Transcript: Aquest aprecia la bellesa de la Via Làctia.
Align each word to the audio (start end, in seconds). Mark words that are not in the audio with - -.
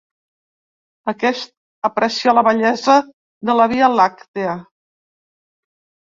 Aquest 1.11 1.51
aprecia 1.89 2.33
la 2.37 2.43
bellesa 2.47 2.95
de 3.49 3.55
la 3.59 3.67
Via 3.75 3.89
Làctia. 3.99 4.55